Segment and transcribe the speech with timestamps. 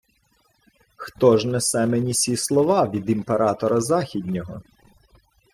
[0.95, 4.61] —Хто ж несе мені сі слова від імператора західнього?